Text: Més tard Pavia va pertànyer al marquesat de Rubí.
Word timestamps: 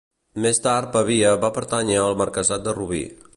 Més 0.45 0.59
tard 0.67 0.89
Pavia 0.95 1.33
va 1.43 1.51
pertànyer 1.59 2.01
al 2.07 2.17
marquesat 2.23 2.65
de 2.69 2.75
Rubí. 2.81 3.05